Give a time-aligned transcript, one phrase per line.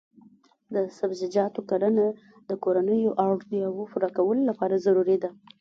[0.73, 2.05] د سبزیجاتو کرنه
[2.49, 5.29] د کورنیو اړتیاوو پوره کولو لپاره ضروري ده.